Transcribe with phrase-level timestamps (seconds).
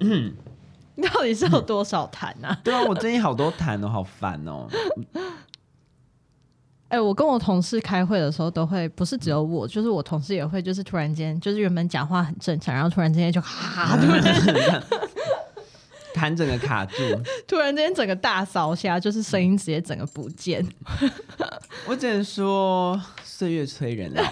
[0.00, 0.32] 嗯，
[0.94, 2.58] 你到底是有多少痰啊？
[2.64, 4.66] 对啊，我最近好多痰哦，好烦哦。
[6.88, 14.32] 哎、欸，我跟我同事开会的时候，都会不是只有我，就是我同事也会，就是突然间，就是原本讲话很正常，然后突然之间就哈，突然间
[16.14, 16.94] 痰整个卡住，
[17.48, 20.64] 突然间整个大扫下，就是声音直接整个不见。
[21.86, 24.22] 我只能说岁月催人老。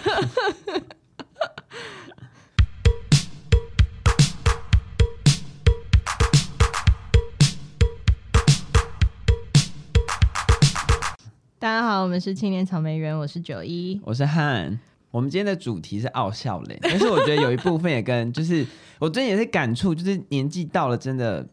[11.65, 14.79] 大家好，我们是青年草莓园，我是九一，我是汉。
[15.09, 18.63] 我们今天的主题是傲笑脸，但是我觉得有一部分也跟就是
[18.99, 21.49] 我最近也是感触，就是年纪到了，真的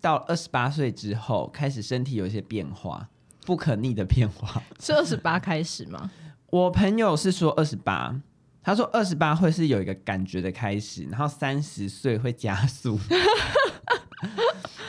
[0.00, 3.08] 到二十八岁之后，开始身体有一些变化，
[3.44, 4.62] 不可逆的变化。
[4.78, 6.08] 是二十八开始吗？
[6.50, 8.14] 我朋友是说二十八，
[8.62, 12.96] 他说二十八会是有一个感觉的开始，然后三十岁会加速。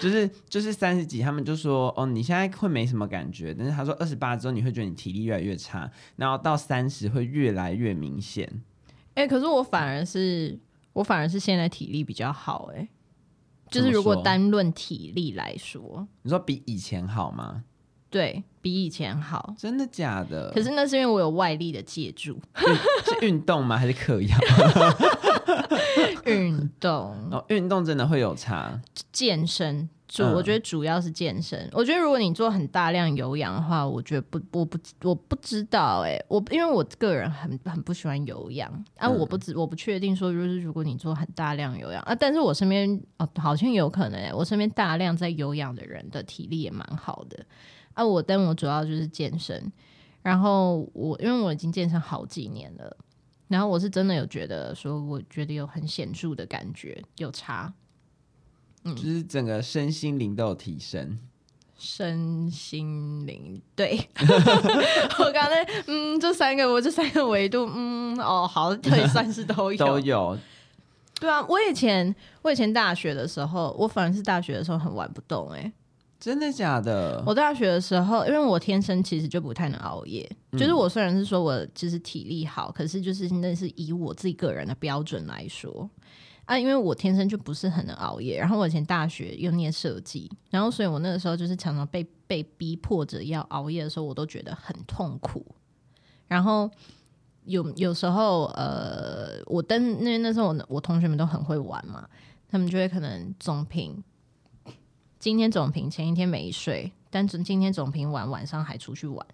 [0.01, 8.49] 就是就是三十几，他们就说哦，你现在会没什么感觉，但是他说二十八之后你会觉得你体力越来越差，然后到三十会越来越明显。
[9.15, 10.57] 哎、欸，可是我反而是
[10.93, 12.87] 我反而是现在体力比较好，哎，
[13.69, 17.63] 就是如果单论体力来说，你说比以前好吗？
[18.09, 20.51] 对，比以前好，真的假的？
[20.51, 23.77] 可是那是因为我有外力的借助，是运动吗？
[23.77, 24.37] 还是嗑药？
[26.25, 28.79] 运动哦，运动真的会有差。
[29.11, 31.59] 健身主，我觉得主要是健身。
[31.59, 47.45] 嗯、我觉得如果你做很大量有氧的话，我觉得不，我不，我不知道哎、欸，我因为我个人很很不喜欢有氧啊，我不知我不确定说就是如果你做很大量有氧啊，但是我身边哦好像有可能哎、欸，我身边大量在有氧的人的体力也蛮好的。
[47.99, 49.69] 啊，我但我主要就是健身，
[50.21, 52.95] 然后我因为我已经健身好几年了，
[53.49, 57.73] 然后我是真的有觉得说，我觉得有很显著的感觉，有差，
[58.85, 61.19] 嗯，就是整个身心灵都有提升，
[61.77, 63.99] 身心灵对，
[65.19, 69.77] 我刚才嗯，这三个我这三个维度，嗯哦，好，可以算是都 有。
[69.77, 70.37] 都有，
[71.19, 75.73] 对啊，我以前我以前大学的时候，我反而是大学的时候很玩不动哎、欸。
[76.19, 77.23] 真的假的？
[77.25, 80.29] 我大学的时候，因为我天生其实就不太能熬夜。
[80.51, 85.89] 就是我虽然是说我就是体力好，可是就是那是以我自己个人的标准来说
[86.43, 88.37] 啊，因为我天生就不是很能熬夜。
[88.37, 95.45] 然后我以前大学又念设计，然后所以我那个时候就是常常被被逼迫着要熬夜的时候，我都觉得很痛苦。
[96.27, 96.69] 然后
[97.45, 102.05] 有有时候呃，我登那那时候我我同学们都很会玩嘛，
[102.49, 104.03] 他们就会可能总评。
[105.19, 109.25] 今天总评前一天没睡，但是今天总评完晚上还出去玩，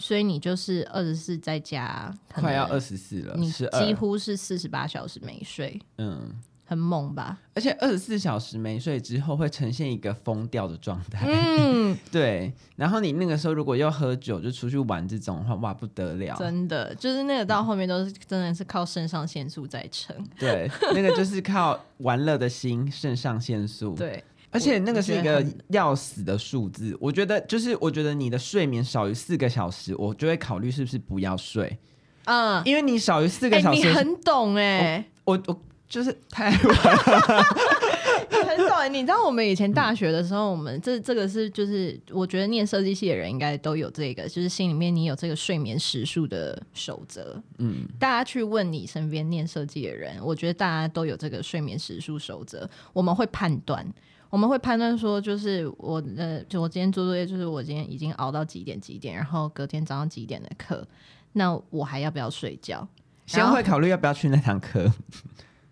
[0.00, 6.34] 所以你就是二十四在家，快要二十四了，你几乎是四十八小时没睡，嗯，
[6.64, 7.38] 很猛吧？
[7.54, 12.52] 而且二十四小时没睡之后会呈现一个疯掉的状态，嗯， 对。
[12.74, 24.24] 然后你那个时候如果又喝酒就出去玩这种的话，哇不得了，真的就是那个到后面都是真的是靠肾上腺素在撑，对，那个就是靠玩乐的心，肾上腺素，对。
[24.50, 31.78] 而且那个是一个要死的数字，我觉得就是我觉得你的睡眠少于四个小时，我就会考虑是不是不要睡
[32.24, 37.44] 嗯，因为你少于四个小时，欸、你很懂哎、欸，我我就是太晚了，
[38.30, 38.88] 你很懂、欸。
[38.88, 47.40] 你知道我们以前大学的时候，我们这这个是就是我觉得念设计系的人应该都有这个，就是心里面你有这个睡眠时数的守则。
[47.58, 53.86] 嗯，大家去问你身边念设计的人，我觉得大家都有这个睡眠时数守则，我们会判断。
[54.30, 60.86] 我们会判断说，就是我呃，就我今天做作业，就是我今天已经熬到几点几点，然后隔天早上几点的课，
[61.32, 62.86] 那我还要不要睡觉？
[63.26, 64.90] 先会考虑要不要去那堂课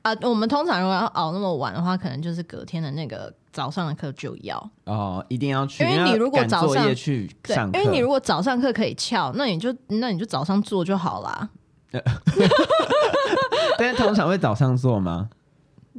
[0.02, 0.12] 啊。
[0.22, 11.50] 我们通常如果要熬那么晚的话，可能就是隔天的那个早上的课就要哦，一定要去，因为你如果早上去上课，因为你如果早上课可以翘，那你就那你就早上做就好啦。
[13.78, 15.30] 但是通常会早上做吗？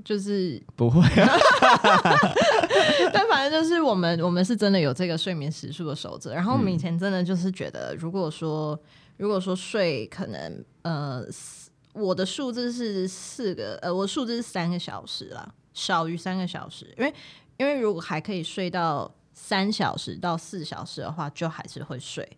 [0.04, 1.30] 就是不会啊，
[3.14, 6.34] 但反正就是我们我们是真的有这个睡眠时数的守则。
[6.34, 8.78] 然后我们以前真的就是觉得，如果说
[9.16, 11.24] 如果说睡可能呃，
[11.94, 17.14] 我的数字是四个呃，我数字是三个小时啦，少于三个小时，因为
[17.56, 22.30] 因为如果还可以睡到三小时到四小时的话，就还是会睡。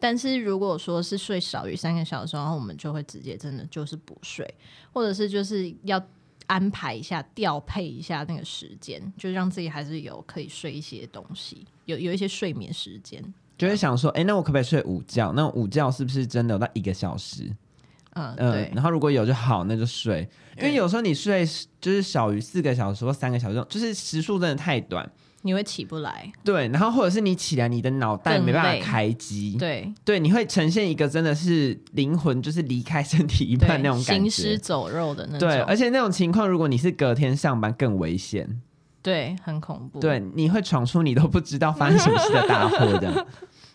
[0.00, 4.52] 但是如果说是睡少于三个小时，然后我们就会直接真的就是不睡，
[4.92, 6.04] 或者是就是要。
[6.46, 13.22] 安排一下，调配一下那个时间，就让自己还是有可以睡一些东西，有有一些睡眠时间。
[13.56, 15.32] 就会想说，哎、欸，那我可不可以睡午觉？
[15.32, 17.44] 那午觉是不是真的有到一个小时？
[18.14, 18.72] 嗯，嗯、对。
[18.74, 20.28] 然后如果有就好，那就睡。
[20.56, 21.46] 因为有时候你睡
[21.80, 25.08] 就是小于四个小时或三个小时，就是时数真的太短，
[25.44, 26.32] 你会起不来。
[26.42, 29.56] 对，然后或者是你起来，你的脑袋没办法开机。
[29.58, 35.48] 对对，你会呈现一个真的是灵魂就是离开身体一半那种感觉，行尸走肉的那种。
[35.48, 38.60] 对，而且那种情况，如果你是隔天上班，更危险。
[39.02, 40.00] 对，很恐怖。
[40.00, 43.26] 对，你会闯出你都不知道发生什么事的大祸的。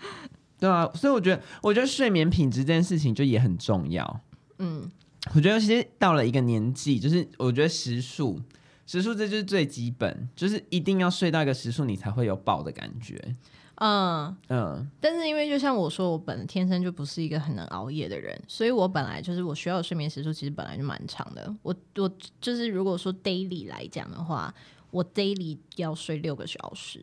[0.60, 4.22] 对啊，所以我觉得，我觉得睡眠品质这件事情就也很重要。
[4.58, 4.90] 嗯，
[5.36, 8.42] 我觉得其实到了一个年纪，就是我觉得时数，
[8.90, 13.36] 时数这就是最基本，就是一定要睡到一个时数，你才会有饱的感觉。
[13.76, 21.56] 嗯嗯，但是因为就像我说，我本天生就不是一个很能熬夜的人，所以我本来就是我需要的睡眠时数其实本来就蛮长的。
[21.62, 24.52] 我我就是如果说 daily 来讲的话，
[24.90, 27.00] 我 daily 要睡六个小时。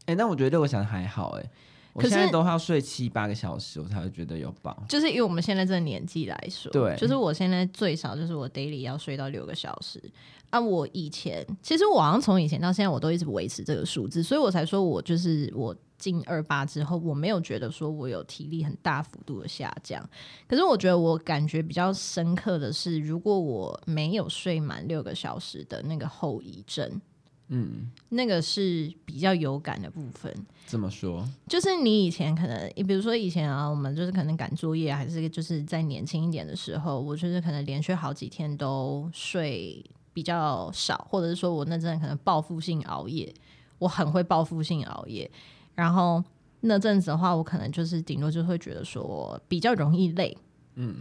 [0.00, 1.50] 哎、欸，那我觉得六个小时还好哎、欸。
[1.96, 4.84] 我现在都要睡七八个小时，我才会觉得有饱。
[4.88, 10.02] 就是以我们现在这个年纪来说，对，就是我现在最少就是我 daily 要睡到六个小时。
[10.50, 20.08] 啊，我以前其实我好像从以前到现在我都一直维持这个数字，所以我才说我就是我进二八之后，我没有觉得说我有体力很大幅度的下降。
[20.46, 27.00] 可是我觉得我感觉比较深刻的是，如果我没有睡满六个小时的那个后遗症。
[27.48, 30.34] 嗯，那个是比较有感的部分。
[30.66, 31.24] 怎么说？
[31.46, 43.32] 就是你以前可能，你比如说以前啊，我们就是可能赶作业，还是就是在年轻一点的时候，我就是可能连续好几天都睡比较少，或者是说我那阵可能报复性熬夜，
[43.78, 45.30] 我很会报复性熬夜。
[45.76, 46.24] 然后
[46.62, 50.36] 那阵子的话，我可能就是顶多就会觉得说比较容易累。
[50.74, 50.96] 嗯，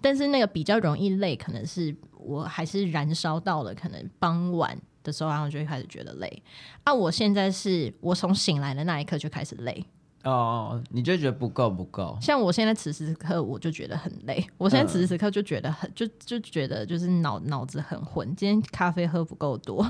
[0.00, 6.42] 但是那个比较容易累，可能是我还是燃烧到了可能傍晚的时候，然后就会开始觉得累。
[6.84, 9.84] 啊，我现在是我从醒来的那一刻就开始累。
[10.24, 12.18] 哦，你就觉得不够不够？
[12.20, 14.44] 像我现在此时此刻，我就觉得很累。
[14.58, 18.26] 我现在此时此刻就觉得很，嗯、就就觉得就是脑脑子很混。
[18.34, 19.88] 今天咖啡喝不够多，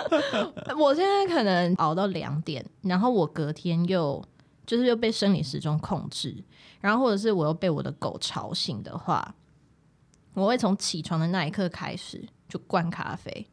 [0.78, 4.24] 我现在可能熬到两点，然后我隔天又
[4.64, 6.42] 就是又被生理时钟控制，
[6.80, 9.34] 然后或者是我又被我的狗吵醒的话，
[10.32, 13.46] 我会从起床的那一刻开始就灌咖啡。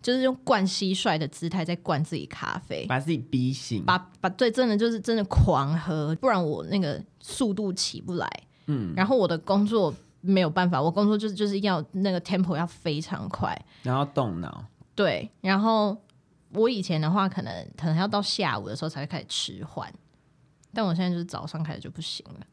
[0.00, 8.30] 就是用灌蟋蟀的姿态在灌自己咖啡，把自己逼醒，把把对，真的就是真的狂喝，不然我那个速度起不来。
[8.66, 14.64] 嗯，然后我的工作没有办法，我工作就是就是要那个 tempo 要非常快，然后动脑。
[14.94, 15.96] 对，然后
[16.52, 19.92] 我以前的话，可能可能要到下午的时候才会开始迟缓，
[20.72, 22.46] 但我现在就是早上开始就不行了，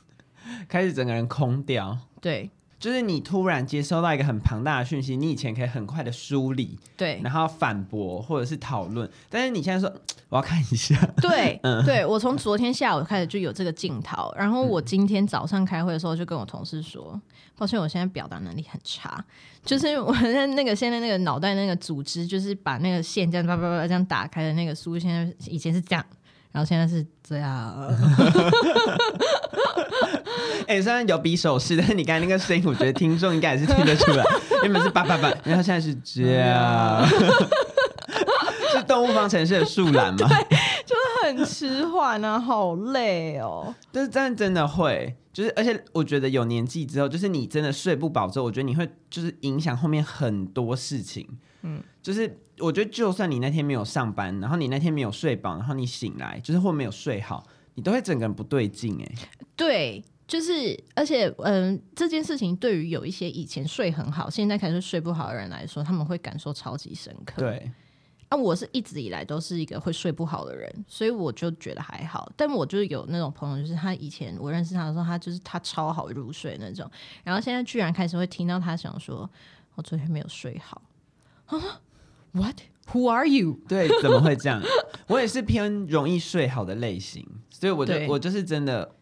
[0.66, 1.98] 开始整个人空掉。
[2.20, 2.50] 对。
[2.80, 9.94] 就是你突然接收到一个很庞大的讯息，你以前可以很快的梳理，对，然后反驳或者是讨论，但是你现在说
[10.30, 17.22] 我要看一下，对， 嗯、对我从昨天下午开始就有这个镜头，然后我今天早上开会的时候就跟我同事说，嗯、
[17.58, 19.22] 抱歉，我现在表达能力很差，
[19.62, 26.06] 就是我在那个现在那个脑袋那个组织，就是把那个线这样叭叭叭这样打开的那个书，现在以前是这样，
[26.52, 27.74] 然后现在是这样。
[30.66, 34.24] 哎、欸，虽然有比手势，但是你刚才那个声音，我觉得听众应该也是听得出来，
[34.62, 37.04] 原本是叭叭叭，然后现在是这样，
[38.72, 40.28] 是动物方程式的树懒吗？
[40.28, 40.99] 对，就是
[41.36, 43.74] 很迟缓啊，好累哦。
[43.92, 51.26] 但是真的真的会，就是而且我觉得有年纪之后，就是你真的睡不饱之后，我觉得你会就是影响后面很多事情。
[51.62, 59.12] 嗯，就是我觉得就算你那天没有上班，然后你那天没有睡饱，然后你醒来就是或没有睡好，你都会整个人不对劲哎。
[59.56, 60.04] 对。
[60.30, 67.42] 就是，而且，嗯，这件事情对于有一些以前睡很好，现在开始睡不好的人来说，他们会感受超级深刻。
[67.42, 67.68] 对，
[68.30, 72.30] 啊，我是一直以来都是一个会睡不好的人，所以我就觉得还好。
[72.36, 76.88] 但我就是有那种朋友，就是他以前我认识他的时候，他就是他超好入睡那种，
[77.24, 79.28] 然后现在居然开始会听到他想说，
[79.74, 80.80] 我昨天没有睡好。
[81.46, 81.80] 啊
[82.30, 83.58] ，What？Who are you？
[83.68, 84.62] 对，怎么会这样？
[85.08, 88.94] 我也是偏容易睡好的类型，所以我就我就是真的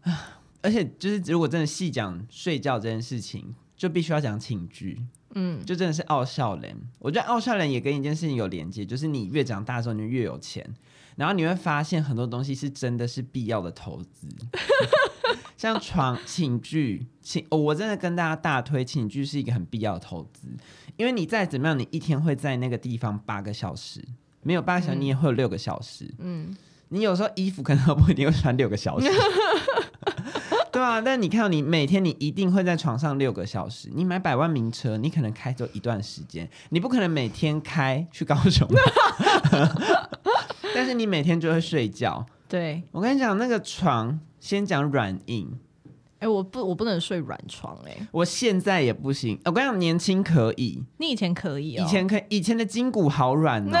[0.00, 0.40] 啊。
[0.62, 5.02] 而且就是，如果真的细讲睡觉这件事情，就必须要讲寝具，
[5.34, 6.76] 嗯，就真的是奥孝恋。
[6.98, 10.64] 我觉得奥孝恋也跟一件事情有连接，就是你越长大之后，你就越有钱，
[11.16, 14.26] 然后你会发现很多东西是真的是必要的投资，
[15.56, 20.48] 像床、寝具、寝、哦，我真的跟大家大推寝具是一个很必要的投资，
[20.96, 24.02] 因为你再怎么样，你一天会在那个地方八个小时，
[24.42, 26.56] 没有八个小时，你也会有六个小时，嗯，
[26.88, 29.08] 你有时候衣服可能都不一定会穿六个小时。
[30.74, 33.88] 对啊，但你看到你每天你一定会在床上六个小时。
[33.94, 38.68] 你买百万名车，你可能开走一段时间，你不可能每天开去高雄。
[40.74, 42.26] 但是你每天就会睡觉。
[42.48, 45.56] 对，我跟你讲，那个床先讲软硬，
[46.24, 49.38] 哎、欸，我不，我不能睡软床、欸，哎，我现在也不行。
[49.44, 53.78] 我跟你讲，年轻可以，你以前可以、哦，以前可以，以前的筋骨好软哦。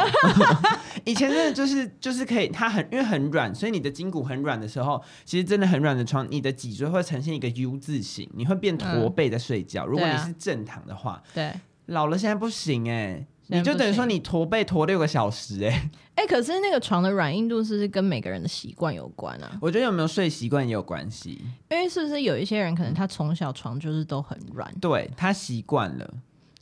[1.06, 9.86] 以前真的就是就是可以，它很因为很软，所以你的筋骨很软的时候，其实真的很软的床，你的脊椎会呈现一个 U 字形，你会变驼背在睡觉。
[9.86, 11.50] 嗯、如果你是正躺的话，对，
[11.86, 13.26] 老了现在不行哎、欸。
[13.58, 19.58] 你就等于说你驼背驼六个小时哎、欸， 哎、欸，可是那个床的软硬度是不是跟每个人的习惯有关啊？
[19.60, 26.14] 我觉得有没有睡习惯也有关系，因为是不是有一些人可能他从小床就是都很软，对他习惯了，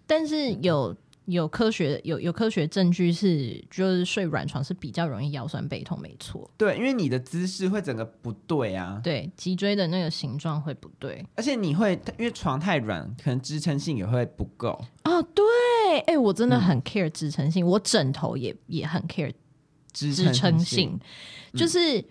[0.06, 0.94] 但是有。
[1.26, 6.50] 有科学有有科学证据是，就是睡软床是比较容易腰酸背痛，没错。
[6.56, 9.00] 对，因为你的姿势会整个不对啊。
[9.04, 14.70] 对，脊椎的那个形状会不对，而且你会因为床太软，可能支撑性也会不够。
[15.04, 15.44] 哦，对，
[16.06, 19.32] 哎、欸，我真的很 care 支撑性，嗯、我枕头也也很 care
[19.92, 21.00] 支撑性，性
[21.54, 22.04] 就是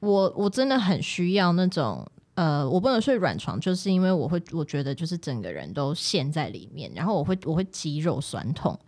[0.00, 2.06] 我我真的很需要那种。
[2.40, 8.78] 呃，我不能睡软床，就是因为我会，我觉得就是整个人都陷在里面，然后我会，我会肌肉酸痛。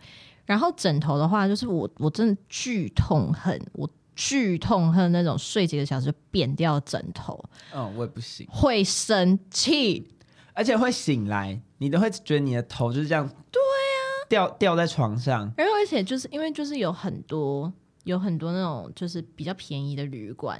[0.43, 7.39] 然后枕头的话，就是我，我真的巨痛恨，我巨痛恨那种睡几个小时就扁掉枕头。
[7.71, 10.07] 嗯、哦，我也不行，会生气，
[10.53, 15.53] 而且会醒来，你都会觉得你的头就是这样，对啊，掉掉在床上。
[15.55, 17.71] 然后而且就是因为就是有很多
[18.05, 20.59] 有很多那种就是比较便宜的旅馆。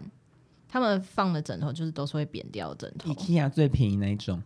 [0.73, 4.41] 他们放的枕头就是都是会扁掉的枕头，IKEA 最便宜那一种，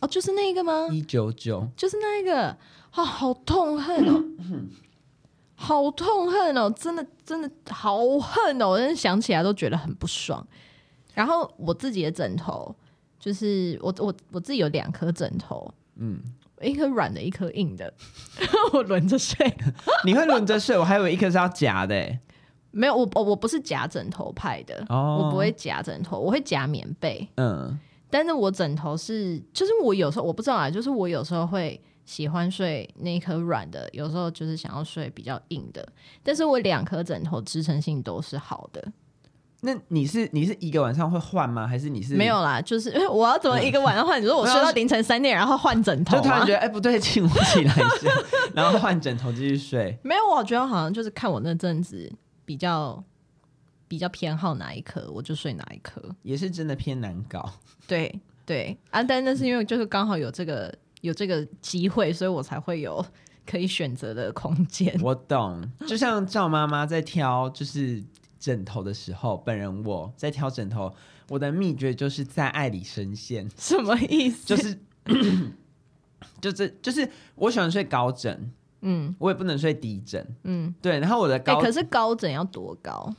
[0.00, 0.88] 哦，就是那个吗？
[0.90, 2.58] 一九九，就是那一个，啊、
[2.94, 4.24] 哦，好痛恨哦，
[5.54, 10.42] 好痛恨哦，真的真的好恨哦，我真的想起来都觉得很不爽。
[11.12, 12.74] 然后我自己的枕头，
[13.20, 16.18] 就是我我我自己有两颗枕头，嗯，
[16.62, 17.92] 一颗软的，一颗硬的，
[18.72, 19.54] 我轮着睡。
[20.06, 20.78] 你会轮着睡？
[20.78, 22.18] 我还以为一颗是要夹的。
[22.70, 25.20] 没有，我我我不是夹枕头派的，oh.
[25.20, 27.26] 我不会夹枕头，我会夹棉被。
[27.36, 27.78] 嗯，
[28.10, 35.86] 但是我枕头是，就是我有时候我不知道啊，就是我有时候会喜欢睡那一颗软的，有时候就是想要睡比较硬的。
[36.22, 38.92] 但是我两颗枕头支撑性都是好的。
[39.62, 41.66] 那你是你是一个晚上会换吗？
[41.66, 42.60] 还是你是没有啦？
[42.60, 44.20] 就是 我要怎么一个晚上换？
[44.20, 48.10] 嗯、你说我睡到凌晨三点，然后换枕头，就突然觉得哎、欸、不对劲，我起来一下，
[48.54, 49.98] 然后换枕头继续睡。
[50.04, 52.12] 没有，我觉得好像就是看我那阵子。
[52.46, 53.04] 比较
[53.86, 57.52] 比较偏好哪一颗，我就睡哪一颗，也是真的偏难搞。
[57.86, 63.04] 对对啊，但那是因为就是刚好有这个有这个机会，所以我才会有
[63.44, 64.98] 可以选择的空间。
[65.02, 68.02] 我懂，就像赵妈妈在挑就是
[68.38, 70.94] 枕头的时候，本人我在挑枕头，
[71.28, 73.48] 我的秘诀就是在爱里深陷。
[73.58, 74.46] 什么意思？
[74.46, 74.78] 就是
[76.40, 78.52] 就这就是我喜欢睡高枕。
[78.80, 80.26] 嗯，我也不能睡低枕。
[80.44, 83.12] 嗯，对，然后我的高，欸、可是高枕要多高？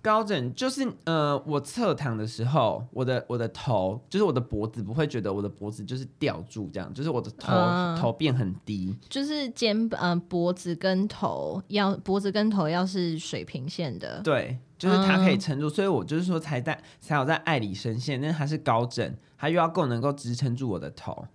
[0.00, 21.26] 高枕就是呃，我侧躺的时候，我的我的头就是我的脖子不会觉得我的脖子就是吊住这样，就是我的头、嗯、头变很低，就是肩膀、呃、脖子跟头要脖子跟头要是水平线的，对，就是它可以撑住，嗯、所以我就是说才在才有在爱里深陷，但是它是高枕，它又要够能够支撑住我的头。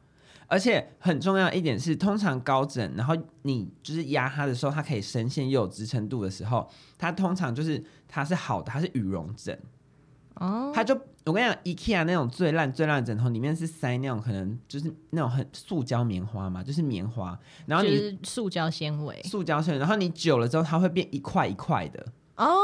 [0.53, 9.59] 而且很重要一点是，通常高枕，然后你就是压它的时候，它可以深陷又有支撑度的时候，它通常就是它是好的，它是羽绒枕。
[10.35, 10.93] 哦，它就
[11.25, 22.05] 我跟你讲，IKEA 那种最烂最烂的枕头里面是塞那种可能就是那种很塑胶棉花嘛，就是棉花，然后你是塑胶纤维，塑胶纤维，然后你久了之后，它会变一块一块的。
[22.35, 22.55] 哦，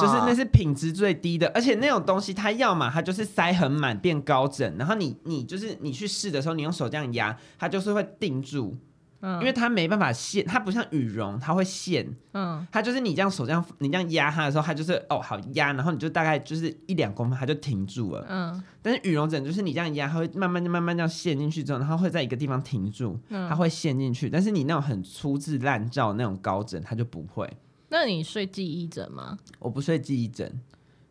[0.00, 8.76] 就是那是品质最低的，而且那种东西它要么它就是塞很满变高枕，然后你你就是你去试的时候，你用手这样压，它就是会定住，
[9.20, 27.48] 嗯，因为它没办法陷，它不像羽绒，它会陷，嗯，它就是你这样手这样你这样压它的时候，它就是哦好压，然后你就大概就是一两公分它就停住了，嗯，但是羽绒枕就是你这样压，它会慢慢慢慢这样陷进去之后，然后会在一个地方停住，它会陷进去，但是你那种很粗制滥造那种高枕，它就不会。
[27.88, 29.38] 那你睡记忆枕吗？
[29.58, 30.60] 我不睡记忆枕，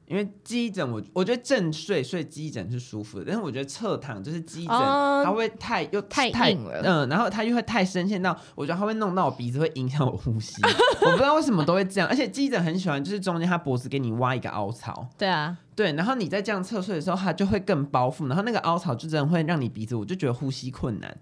[0.08, 10.62] 因为记忆枕我我觉得正睡睡记忆枕是舒服的，但是我觉得侧躺就是记忆枕，哦、它会太又太硬了，嗯，然后它又会太深陷到，我觉得它会弄到我鼻子，会影响我呼吸。
[11.01, 21.17] 我不知道为什么都会这样，而且记忆枕很喜欢，就是中间它脖子给你挖一个凹槽，对啊，对，然后你在这样侧睡的时候，它就会更包覆，然后那个凹槽就真的会让你鼻子，我就觉得呼吸困难。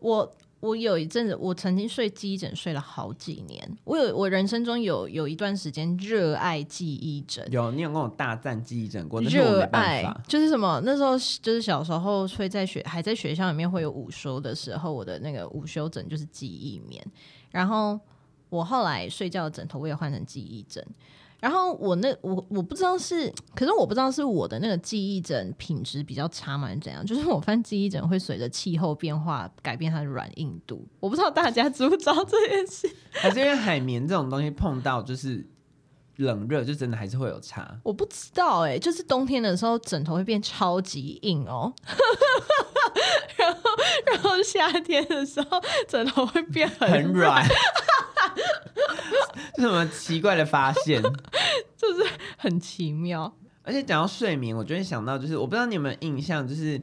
[0.00, 0.32] 我。
[0.60, 3.78] 我有一阵子，我曾经睡记忆枕睡了好几年。
[3.84, 7.46] 我有我人生中有有一段时间热爱记忆枕。
[7.52, 9.20] 有，你有跟我大赞记忆枕过？
[9.20, 10.80] 热爱就是什么？
[10.84, 17.04] 那时候就是小时候会在学还在学校里面会有午休的时候，我的那个午休枕就是记忆棉。
[17.50, 17.98] 然后
[18.48, 20.84] 我后来睡觉的枕头我也换成记忆枕。
[21.38, 26.68] 然后我那我我不知道是，可是我不知道是我的那个记忆枕品质比较差吗？
[26.68, 27.04] 还是怎样？
[27.04, 30.86] 就是我发现记忆枕会随着气候变化改变它的软硬度。
[30.98, 32.90] 我不知道大家知不知道这件事？
[33.12, 35.46] 还是因为海绵这种东西碰到就是
[36.16, 37.78] 冷热，就真的还是会有差？
[37.82, 41.72] 我不知道哎、欸，就是冬天的时候枕头会变超级硬哦，
[43.36, 43.60] 然后
[44.06, 47.46] 然后夏天的时候枕头会变很 很软。
[49.54, 51.02] 这什么奇怪的发现？
[51.76, 53.34] 就是很奇妙。
[53.62, 56.80] 而且讲到睡眠，我就会想到，就是我不知道你有没有印象，就是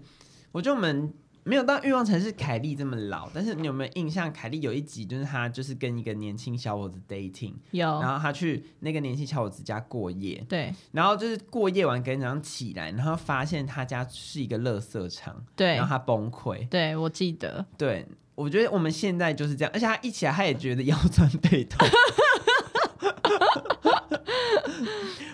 [0.51, 1.13] 我觉得我们
[1.45, 4.31] 没有到欲望城市凯莉这么老，但是你有没有印象？
[4.33, 18.05] 凯莉有一集就是她就是跟一个年轻小伙子 dating，有，然后她去那个年轻小伙子家过夜，对，然后就是过夜完，隔天早上起来，然后发现他家是一个垃圾场，对，然后他崩溃，对我记得，对。
[18.35, 21.87] 我觉得我们现在就是这样，而且他一起来，他也觉得腰酸背痛。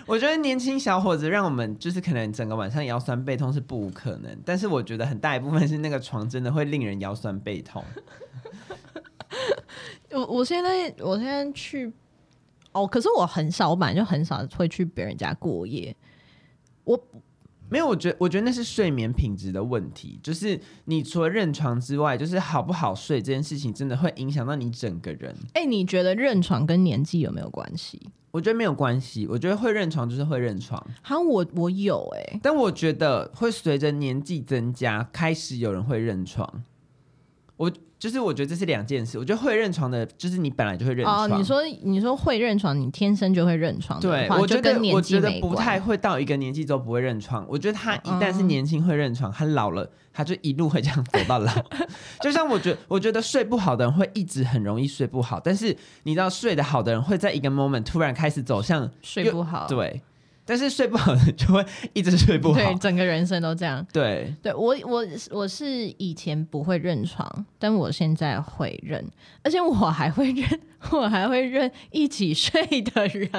[0.06, 7.84] 我觉得年轻小伙子让我们就是可能整个晚上腰酸背痛是不无可能，但是我觉得很大一部分是那个床真的会令人腰酸背痛。
[10.10, 11.92] 我我现在我现在去
[12.72, 15.96] 哦，可是我很少，我本来就很少会去别人家过夜。
[16.84, 17.00] 我。
[17.70, 20.18] 没有，我觉得我觉得那是睡眠品质的问题。
[20.22, 25.34] 就是你除了认床之外，就是好不好睡这件事情，真的会影响到你整个人。
[25.54, 28.00] 哎、欸，你觉得认床跟年纪有没有关系？
[28.32, 29.26] 我觉得没有关系。
[29.26, 30.84] 我觉得会认床就是会认床。
[31.02, 36.64] 好，我我有哎、欸，但我觉得会随着年纪增加，开始有人会认床。
[37.56, 37.72] 我。
[38.00, 39.18] 就是我觉得这是两件事。
[39.18, 41.30] 我觉得会认床的，就是你本来就会认床。
[41.30, 44.00] 哦，你说你说会认床，你天生就会认床。
[44.00, 47.46] 对，我觉得我觉得不太会到一个年纪之后不会认床。
[47.46, 51.52] 我觉得他一旦是年轻会认床，他老了他就一路会这样走到老。
[52.22, 59.66] 就像我觉得，我觉得睡不好的人会一直很容易睡不好，但是你知道睡得好的人会在一个 moment 突然开始走向睡不好。
[59.68, 60.00] 对。
[60.50, 63.86] 但是睡不好就会一直睡不好，对，整个人生都这样。
[63.92, 69.08] 对，对我我我是以前不会认床，但我现在会认，
[69.44, 73.30] 而且我还会认， 我还会认一起睡的人。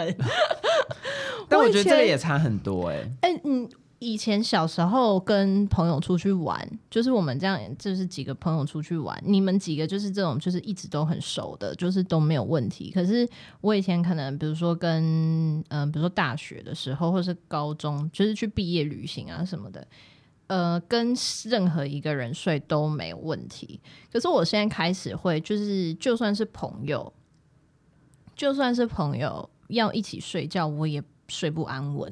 [1.50, 3.12] 但我觉得这个也差很多哎、欸。
[3.24, 3.70] 哎、欸，嗯。
[4.04, 9.16] 以前小时候跟朋友出去玩，就是我们这样，就是几个朋友出去玩。
[9.24, 12.90] 你们几个就是这种，就是一直都很熟的，就是都没有问题。
[12.90, 13.30] 可是
[13.62, 19.88] 我以前可能，比如说跟嗯、比如说大学的时候，或是高中，就是去毕业旅行啊什么的，
[20.48, 21.14] 呃，跟
[21.46, 23.80] 任何一个人睡都没有问题。
[24.12, 27.14] 可是我现在开始会，就是就算是朋友，
[28.36, 32.12] 就算是朋友要一起睡觉，我也睡不安稳。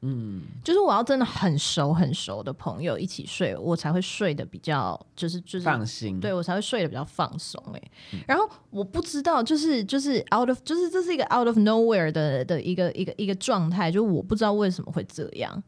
[0.00, 7.82] 嗯，就是我要真的很熟很熟的朋友一起睡，我才会睡得比较就是就是放心，对我才会睡得比较放松哎。
[8.12, 15.62] 嗯、然后我不知道，就是就是 out of 就是这是一个 out of nowhere 的的一个一个一个状态，就我不知道为什么会这样。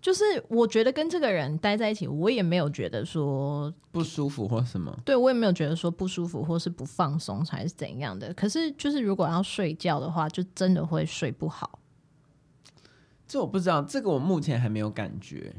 [0.00, 8.32] 就是我觉得跟这个人待在一起，我也没有觉得说不舒服或什么，对我也没有觉得说不舒服或是不放松还是怎样的。
[8.32, 11.78] 可是就是如果要睡觉的话，就真的会睡不好。
[13.26, 15.54] 这我不知道，这个我目前还没有感觉。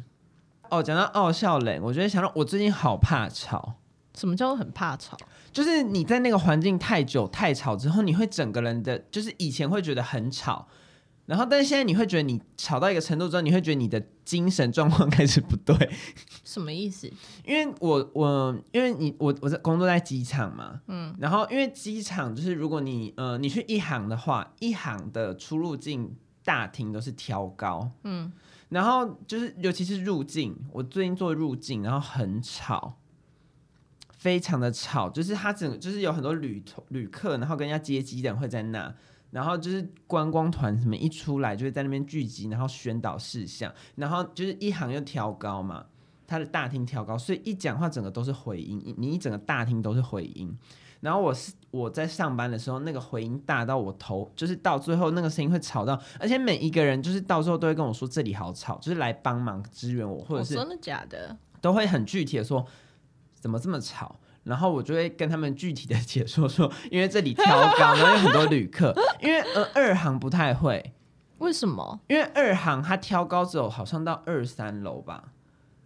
[0.69, 3.75] 哦，讲到傲笑脸，我觉得想到我最近好怕吵。
[4.15, 5.15] 什么叫做很怕吵？
[5.53, 10.67] 就是你在那个环境太久太吵之后，你会整个人的，就是以前会觉得很吵，
[11.25, 15.89] 然后但是现在你会觉得你吵到一个程度之后，你会觉得你的精神状况开始不对。
[16.43, 17.10] 什么意思？
[17.45, 26.17] 因为我我因为你我我在工作在机场嘛，嗯，然后因为机场就是如果你呃你去一行的话，一行的出入境。
[26.47, 28.31] 大厅都是挑高，嗯，
[28.69, 32.93] 然后就是尤其是入境，我最近做入境，然后很吵，
[34.12, 38.95] 非常的吵，就是它整个就是有很多旅旅客，然后跟人家接机的人会在那，
[39.31, 45.86] 然后就是观光团什么一出来就会在那边聚集，然后宣导事项，然后就是一行又挑高嘛，
[46.25, 50.57] 他的大厅挑高，所以一讲话整个都是回音，你一整个大厅都是回音。
[51.08, 62.65] 然后我是我在上班的时候，那个回音大到我头，就是到最后那个声音会吵到，而且每一个人就是到时候都会跟我说这里好吵，就是来帮忙支援我，或者是真的假的，都会很具体的说
[63.39, 67.46] 怎么这么吵，然后我就会跟他们具体的解说说， 因为这里挑
[67.80, 70.93] 高，然后有很多旅客，因为呃二行不太会，
[71.38, 72.02] 为什么？
[72.10, 75.32] 因为二行它挑高只有好像到二三楼吧。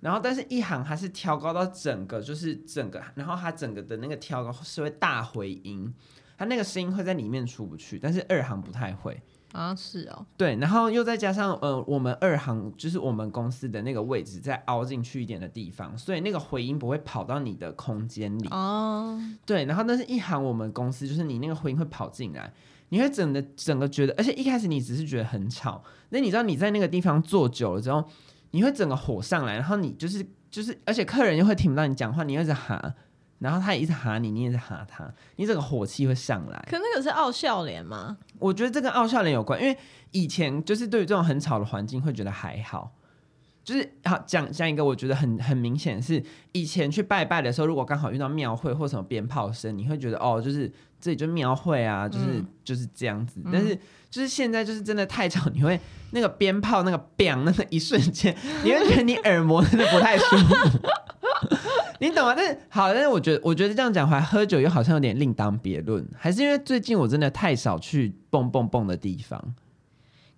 [0.02, 5.94] 然后，但是一行它是调高到整个，就是整个，然后它整个的那个调高是会大回音，
[6.38, 7.98] 它那个声音会在里面出不去。
[7.98, 10.56] 但是二行不太会啊，是哦，对。
[10.56, 19.22] 然后又再加上呃，我们二行就是我们公司的那个位置再凹进去一点的地方，所以那个回音不会跑到你的空间里哦。
[19.46, 22.52] 对，然后但是一行我们公司就是你那个回音会跑进来。
[22.94, 28.04] 你会整的整个觉得，而且一开始你只是觉得很吵，那你知道你在那个地方坐久了之后，
[28.52, 32.94] 你会整个火上来，然后你就是就是，而且客人又会听不到你讲话，你一直哈，
[33.40, 36.64] 然后他也一直哈你，你也在哈他，你整个火气会上来。
[36.70, 38.18] 可那个是傲笑脸吗？
[38.40, 39.78] 我觉得这跟傲笑脸有关，因为
[40.12, 42.92] 以前就是对于这种很吵的环境会觉得还好。
[43.63, 46.21] 就是好讲讲一个，我觉得很很明显是
[46.52, 53.39] 以前去拜拜的时候，如果刚好遇到庙会或什么鞭炮声，你会觉得哦，就是这里就庙会啊，就是、嗯、就是这样子。
[53.52, 53.76] 但是
[54.10, 55.80] 就是现在就是真的太吵，你会
[56.12, 60.80] 那个鞭炮那个 bang 那个一瞬间，你会觉得你耳膜真的不太舒服，
[62.02, 62.34] 你懂吗？
[62.36, 69.54] 但是好，但是我觉得我觉得这样讲回来，喝酒又好像有点另当别论，还是因为最近我真的太少去蹦蹦蹦的地方。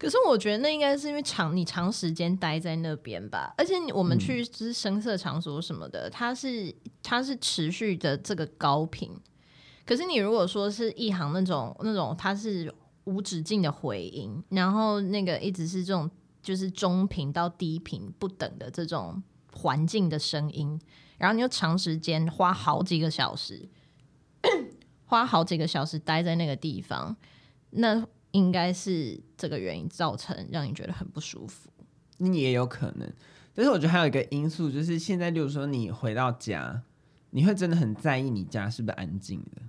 [0.04, 9.10] 可是我觉得那应该是因为长你长时间待在那边吧，而且我们去就是声色场所什么的，嗯、它是它是持续的这个高频。
[9.86, 12.70] 可是你如果说是一行那种那种，它是
[13.06, 16.12] 无止境的回音，然后那个一直是这种
[16.42, 20.78] 就是中频到低频不等的这种环境的声音，
[21.18, 23.70] 然后你又长时间花好几个小时，
[25.08, 27.16] 花好几个小时待在那个地方，
[27.70, 28.06] 那。
[28.34, 31.70] 应该是这个原因造成让你觉得很不舒服，
[32.18, 33.12] 那也有可能。
[33.56, 36.82] 但是我觉得还有一个因素，就是现在，例如说你回到家，
[37.30, 39.62] 你会真的很在意你家是不是安静的。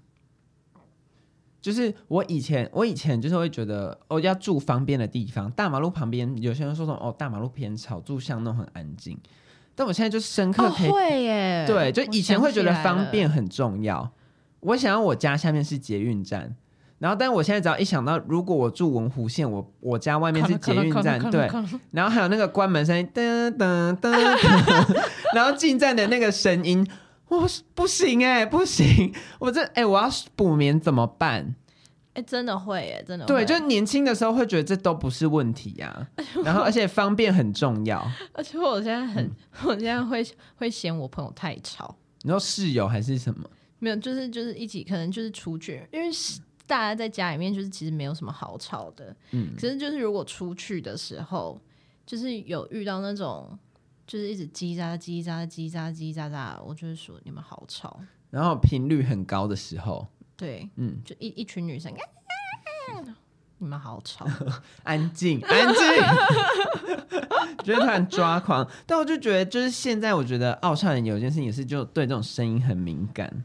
[1.61, 9.19] 就是我以前，我以前就是会觉得，哦，要住方便的地方，大马路旁边，有些人说什么，哦，大马路偏吵，住巷弄很安静。
[9.75, 14.13] 但我现在就深刻可以，哦，会耶，对，就以前会觉得方便很重要。
[14.61, 16.57] 我，我想要我家下面是捷运站。
[17.05, 21.47] 然后，但我现在只要一想到，如果我住文湖线，我我家外面是捷运站，对，
[21.91, 25.03] 然后还有那个关门声音，噔噔噔噔，
[25.37, 26.83] 然后进站的那个声音，
[27.29, 31.55] 我不行哎、欸，不行，我这哎、欸，我要补眠怎么办？
[32.15, 33.35] 哎、欸，真的会哎，真的会。
[33.35, 38.03] 对，就年轻的时候会觉得这都不是问题呀、啊，然后而且方便很重要。
[38.33, 39.37] 而且我现在很，嗯、
[39.67, 41.95] 我现在会会嫌我朋友太吵。
[42.23, 43.45] 你说室友还是什么？
[43.79, 46.09] 没有，就是就是一起，可能就是出去，因为
[46.67, 51.61] 大家在家里面就是其实没有什么好吵的，嗯，可是就是如果出去的时候，
[52.07, 53.59] 就是有遇到那种
[54.07, 58.01] 就是一直叽喳叽喳叽喳叽喳喳，我就会说你们好吵，
[58.31, 61.93] 然后频率很高的时候，对，嗯，就一一群女生，
[63.59, 64.27] 你们好吵，
[64.83, 65.79] 安 静安静，
[67.65, 73.45] 觉得他很抓狂，但我就觉得就是现在我觉得奥少人有一件事情也是就对这种声音很敏感。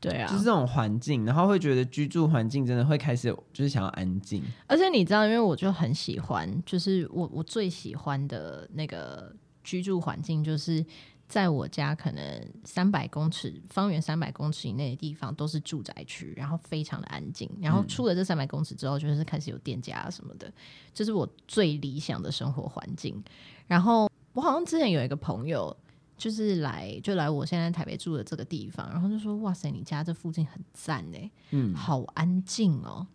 [0.00, 4.42] 对啊，就是这种环境，然后会觉得居住环境真的会开始就是想要安静。
[4.66, 9.30] 而且你知道，因为我就很喜欢，就是我我最喜欢的那个
[9.62, 10.82] 居住环境，就是
[11.28, 17.50] 在我家可能三百公尺方圆三百公尺以内的地方都是住宅区，然后非常的安静。
[17.60, 20.50] 然后出了这三百公尺之后，就是开始有店家什么的，
[20.94, 23.22] 这、就是我最理想的生活环境。
[23.66, 25.76] 然后我好像之前有一个朋友。
[26.20, 33.06] 就是来就来我现在台北住的这个地方，然后就说哇塞，你家这附近很赞哎，嗯，好安静哦。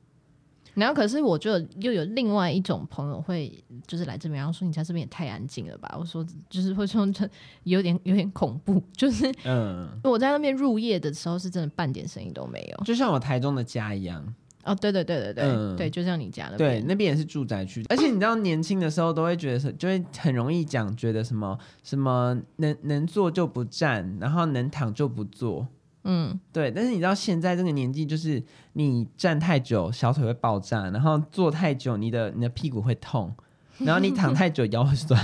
[0.74, 5.96] 然后可是我就又有另外一种朋友会就是来这边，然后说你家这边也太安静了吧？
[5.98, 7.30] 我说就是会说这
[7.64, 14.36] 有点有点恐怖， 就是嗯，我在那边入夜的时候是真的半点声音都没有，就像我台中的家一样。
[14.66, 17.86] 哦，对对对对对、嗯、对，就像你家那边，对，那边也是住宅区。
[17.88, 25.68] 而且你知道，年轻的时候都会觉得，就会很容易讲，觉得什么什么能能坐就不站，然后能躺就不坐。
[26.04, 26.72] 嗯，对。
[26.72, 28.42] 但是你知道，现在这个年纪，就是
[28.74, 33.30] 你站太久，小腿会爆炸；然后坐太久，你的你的屁股会痛；
[33.78, 35.20] 然后你躺 太久，腰会酸，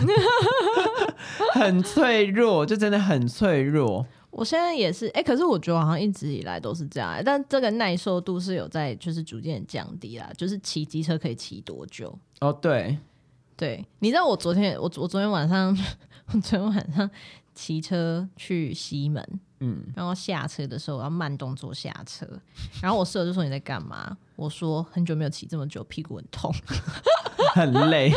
[1.54, 4.06] 很脆弱，就真的很脆弱。
[4.32, 10.32] 我现在也是，哎、欸，可是我觉得好像一直以来都是这样，但这个耐受度是有在，就是逐渐降低啦。
[10.38, 12.18] 就是骑机车可以骑多久？
[12.40, 12.98] 哦，对，
[13.58, 15.78] 对，你知道我昨天，我我昨天晚上，
[16.28, 17.10] 我昨天晚上
[17.54, 19.24] 骑车去西门，
[19.60, 22.26] 嗯，然后下车的时候我要慢动作下车，
[22.82, 24.18] 然后我室友就说你在干嘛？
[24.38, 26.52] 我说很久没有骑这么久，屁股很痛，
[27.54, 28.12] 很累。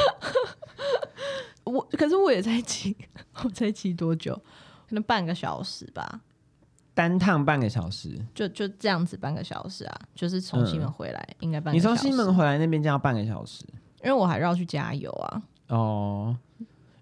[1.65, 2.97] 我可是我也在骑，
[3.43, 4.41] 我在骑多久？
[4.89, 6.21] 可能半个小时吧，
[6.95, 11.95] 单趟半个小时，就就这样子半个小时啊，就是从西门回来、嗯、应该半个小时。
[11.95, 13.65] 你从西门回来那边就要半个小时，
[14.03, 15.43] 因为我还绕去加油啊。
[15.69, 16.37] 哦，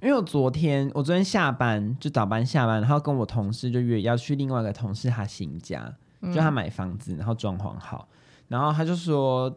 [0.01, 5.93] 因为我昨天我昨天下班就早班下班，然后跟我同事就约要去另外一个同事他新家，
[6.23, 8.09] 就他买房子，然后装潢好，
[8.49, 9.55] 然后他就说。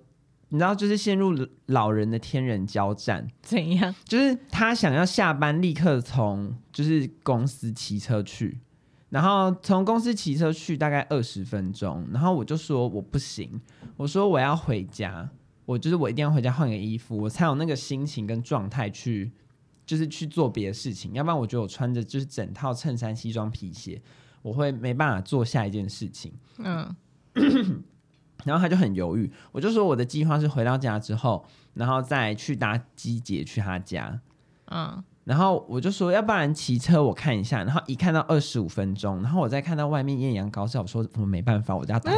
[0.49, 1.35] 你知道，就是陷入
[1.67, 3.27] 老人的天人交战。
[3.41, 3.93] 怎样？
[4.05, 8.59] 就是他想要下班立刻从就是公司骑车去，
[9.09, 13.59] 然后从公司骑车去大概二十分钟，然后我就说我不行，
[13.97, 15.29] 我说我要回家，
[15.65, 19.31] 我就是我一定要回家换个衣服，我才有那个心情跟状态去，
[19.85, 24.01] 就是去做别的事情，要不然我觉得我穿着就是整套衬衫、西装、皮鞋，
[24.41, 26.31] 我会没办法做下一件事情。
[26.59, 26.95] 嗯，
[28.43, 34.19] 然后他就很犹豫，我就说我的计划是回到家之后，然后再去搭机姐去他家。
[34.71, 35.03] 嗯。
[35.23, 42.17] 然后我就说，要不然骑车我看一下，然后一看到二十五分钟，然后我再看到外面艳阳高照，我说我没办法，我就要打机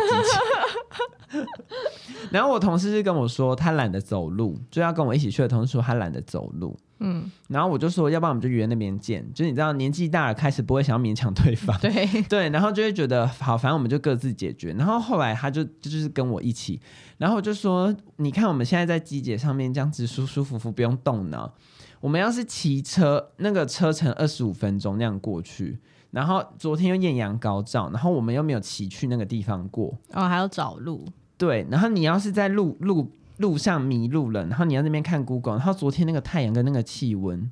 [1.32, 1.46] 车。
[2.30, 6.78] 然后我同事就跟我说，他懒得走路，就要跟我一起去的同事说他懒得走路。
[7.00, 9.24] 嗯，然后我就说，要不然我们就约那边见。
[9.34, 14.74] 就是你知道，年纪大了开始不会想要勉强对方， 对 对，然后就会觉得好，反正我们就各自解决。
[14.74, 16.80] 然后后来他就就是跟我一起，
[17.18, 21.54] 然后我就说，你看我们现在在机姐上面这样子舒舒服服，不用动脑。
[22.00, 25.80] 我们要是骑车，那个车程二十五分钟那样过去，
[26.12, 31.06] 然后昨天又艳阳高照，然后我们又没有骑去那个地方过，哦，还要找路。
[31.40, 37.50] 对，然后你要是在路路路上迷路了，然后你要那边看 Google，然后昨天那个太阳跟那个气温，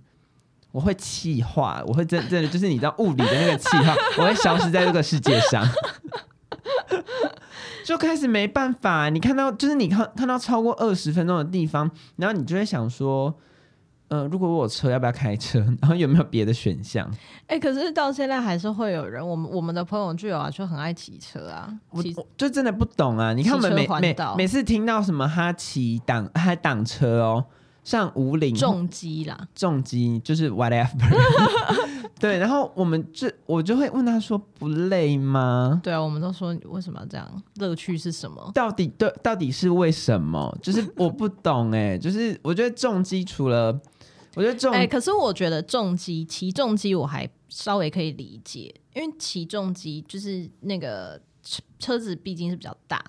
[0.71, 5.65] 我会气化，我会真真的就是你知道物理的那个气化， 我会消失在这个世界上，
[7.85, 9.09] 就开始没办法。
[9.09, 13.35] 你看到就是你看看到超过二十分钟的地方，然后你就会想说。
[14.15, 15.59] 嗯、呃，如果我有车，要不要开车？
[15.81, 17.09] 然后有没有别的选项？
[17.47, 21.71] 哎、欸，可是到现在还是会有人，我们我们的朋友就有啊，就很爱骑车啊。
[21.89, 22.03] 我
[22.37, 23.33] 就真的不懂啊！
[23.33, 27.45] 你看我们每每每次听到什么他骑挡还挡车哦，
[27.83, 30.89] 像五岭重机啦，重机就是 whatever。
[32.19, 35.79] 对，然后我们就我就会问他说不累吗？
[35.83, 37.43] 对啊，我们都说为什么要这样？
[37.55, 38.51] 乐趣是什么？
[38.55, 40.57] 到底对，到底是为什么？
[40.61, 43.77] 就是我不懂哎、欸，就是我觉得重机除了。
[44.35, 51.19] 我觉得重哎、可是我觉得重机骑重机我还稍微可以理解，因为骑重机就是那个
[51.79, 53.03] 车子毕竟是比较大，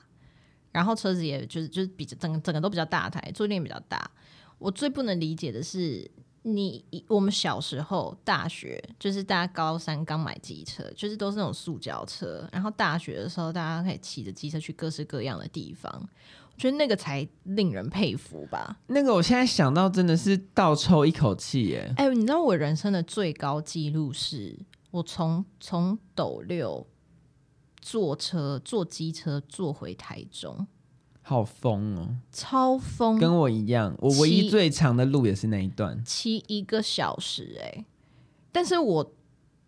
[0.73, 4.11] 然后车子也就是就是比整整个都比较大台，坐垫比较大。
[4.59, 6.11] 我最不能理解的是，
[6.43, 16.09] 你我们小时候大学就是大家高三刚买机车，就是都是那种塑胶车，然后大学的时候大家可以骑着机车去各式各样的地方。
[16.57, 18.79] 觉得那个才令人佩服吧。
[18.87, 21.93] 那个我现在想到真的是倒抽一口气耶。
[21.97, 24.59] 哎、欸，你知道我人生的最高纪录是
[24.91, 26.87] 我从从斗六
[27.81, 30.67] 坐车坐机车坐回台中，
[31.23, 33.95] 好疯哦，超疯，跟我一样。
[33.99, 37.85] 我唯一最长的路也是那一段，骑一个小时哎。
[38.51, 39.13] 但是我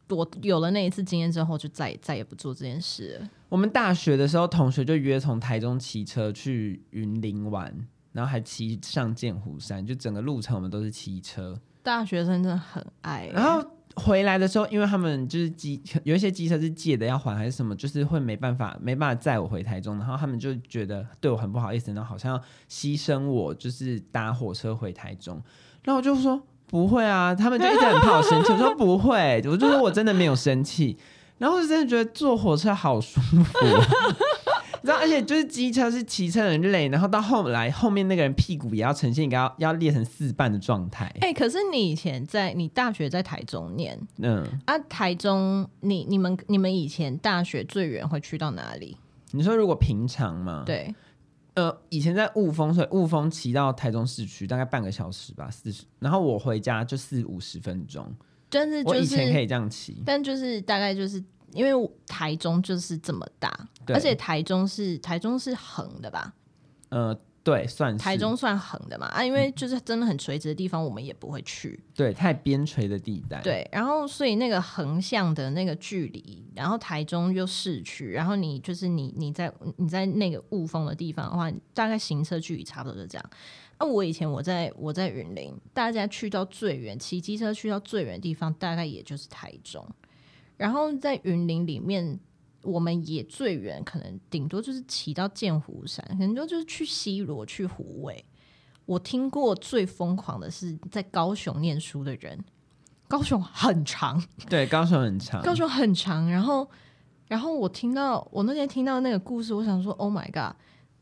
[0.09, 3.29] 我有了那一次经验之后，就再也再也不做这件事了。
[3.49, 7.75] 我们大学的时候，同学就约从台中骑车去云林玩，
[8.12, 11.59] 然后还骑上剑湖山，就整个路程我们都是骑车。
[11.83, 13.31] 大学生真的很爱。
[13.33, 13.66] 然后
[13.97, 25.42] 回来的时候，因为他们就是机有一些机车是借的要还还是什么，就是会没办法没办法载我回台中，然后他们就觉得对我很不好意思，然后好像要牺牲我，就是搭火车回台中。
[25.83, 30.96] 然后我就说不会啊，他们就一直很怕我生气，我说不会，我就说我真的没有生气。
[31.38, 41.04] 然后就真的觉得坐火车好舒服， 你知道，而且就是机车是骑车很累，然后到后来后面那个人屁股也要呈现一个要要裂成四半的状态。
[41.20, 48.96] 哎、欸，可是你以前在你大学在台中念，嗯啊，台中你你们你们以前大学最远会去到哪里？
[49.31, 50.64] 你说如果平常吗？
[50.66, 50.92] 对，
[51.59, 58.07] 呃，以前在雾峰，所以雾峰骑到台中市区大概半个小时吧，四十，然后我回家就四五十分钟。
[58.49, 61.21] 真是，我以前可以这样骑，但就是大概就是
[61.53, 66.33] 因为台中就是这么大，而且台中是台中是横的吧？
[66.90, 67.18] 呃，
[67.49, 83.31] 对，算是台中算横的嘛啊，因为就是真的很垂直的地方，我们也不会去，对，太边陲的地带，对，然后所以那个横向的那个距离，然后台中又市区，然后你就是你你在你在那个雾峰的地方的话，大概行车距离差不多就这样。
[83.79, 89.83] 那、啊、我以前我在我在云林，大家去到最远骑机车去到最远的地方，大概也就是台中。
[90.59, 92.19] 然后在云林里面，
[92.62, 98.25] 我们也最远可能顶多就是骑到剑湖山，可能就就是去西罗去湖尾。
[98.85, 102.42] 我听过最疯狂的是在高雄念书的人，
[103.07, 106.29] 高雄很长，对，高雄很长，高雄很长。
[106.29, 106.68] 然后，
[107.27, 110.57] 然后我听到我那天听到那个故事，我想说，Oh my god！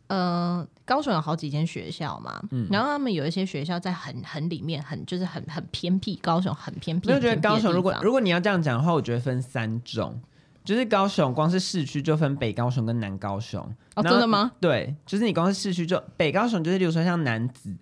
[0.08, 6.16] 嗯、呃，高雄有好几间学校嘛，嗯，然后他们有一些学校在很很里面，很就是很很偏僻。
[6.16, 7.10] 高雄很偏僻。
[7.10, 10.20] 我觉得高雄如果如果你要这样讲的话，我觉得分三种，
[10.66, 13.62] 就是高雄光是市区就分北高雄跟南高雄。
[13.94, 14.50] 哦，真的吗？
[14.60, 17.72] 对，就是你光是市区就北高雄，就是比如说像南子、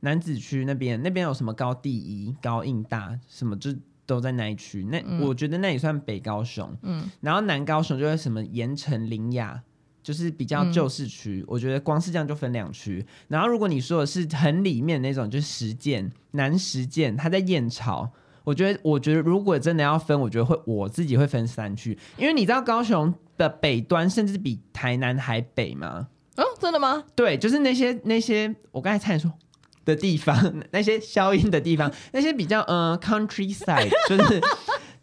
[0.00, 3.74] 南子区那边，那边有什么高第一、高应大什么，就
[4.06, 4.84] 都在那一区。
[4.84, 6.72] 那、嗯、我觉得那也算北高雄。
[6.82, 9.60] 嗯，然后南高雄就是什么盐城、林雅，
[10.02, 11.40] 就是比较旧市区。
[11.40, 13.04] 嗯、我觉得光是这样就分两区。
[13.26, 18.10] 然后如果你说的是很里面那种，就是实践南实践，它在燕巢。
[18.44, 26.08] 我觉得，我觉得如果真的要分，我觉得会我自己会分三区，因为你知道高雄的北端甚至比台南还北吗？
[26.36, 27.04] 哦，真的吗？
[27.14, 29.30] 对，就是那些那些我刚才差点说
[29.84, 30.36] 的地方，
[30.72, 34.40] 那些消音的地方， 那些比较嗯、呃、countryside， 就是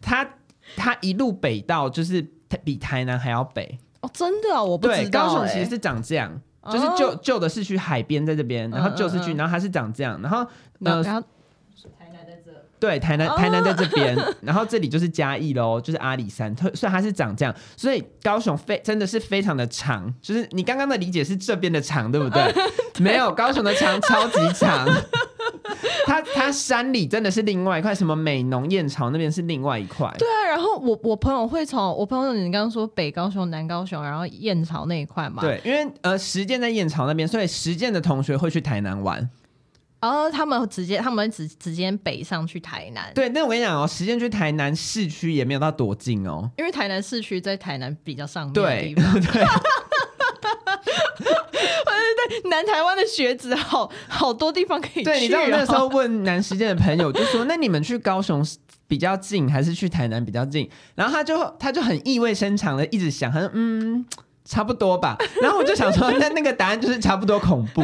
[0.00, 0.28] 它
[0.76, 2.20] 它一路北到就是
[2.64, 5.02] 比台南还要北哦，真的哦，我不知道、欸。
[5.04, 6.38] 对，高雄其实是长这样，
[6.70, 10.46] 就是旧旧、哦、的市区海边在这边，然后旧市区，然后它是长这样，然后
[10.84, 11.24] 呃。
[12.80, 22.52] 对，台南台南在这边，哦、 然后这里就是嘉义喽，就是阿里山，所以它是长这样，所以高雄非真的是非常的长，就是你刚刚的理解是这边的长，对不对？
[22.94, 24.88] 对没有，高雄的长超级长，
[26.06, 30.10] 它它山里真的是另外一块，什么美浓燕巢那边是另外一块。
[30.18, 39.28] 对啊，然后我我朋友会从我朋友你刚刚说北高雄、南高雄，然后燕巢那一块嘛，对，因为呃实践在燕巢那边，所以实践的同学会去台南玩。
[40.00, 43.12] 然后、哦、他们直接，他们直直接北上去台南。
[43.14, 48.52] 对，那我跟你讲哦，实践去台南市区也没有到多近哦，因为台南市区在台南比较上面。
[48.54, 49.20] 对 对。
[49.22, 49.44] 对，
[52.40, 55.12] 对南台湾的学子好好多地方可以去、哦。
[55.12, 58.44] 对，你知道我那时候问南实践的朋友，就说：“那你们去高雄
[58.86, 64.04] 比较近，还是去台南比较近？”然后他就他就很意味深长的一直想，他说：“嗯，
[64.44, 67.82] 差不多吧。”然后我就想说，那那个答案就是差不多恐怖。